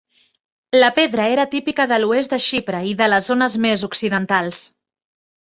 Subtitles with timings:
[0.77, 4.65] La pedra era típica de l'oest de Xipre i de les zones més occidentals.